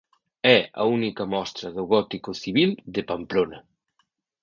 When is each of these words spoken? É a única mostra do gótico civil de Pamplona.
É 0.57 0.59
a 0.81 0.83
única 0.97 1.23
mostra 1.35 1.67
do 1.75 1.83
gótico 1.93 2.31
civil 2.43 2.71
de 2.93 3.01
Pamplona. 3.09 3.59